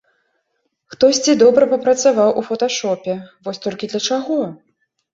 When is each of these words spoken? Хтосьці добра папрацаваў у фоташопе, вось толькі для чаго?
Хтосьці 0.93 1.35
добра 1.43 1.69
папрацаваў 1.75 2.29
у 2.41 2.47
фоташопе, 2.49 3.13
вось 3.49 3.63
толькі 3.71 3.85
для 3.97 4.07
чаго? 4.07 4.45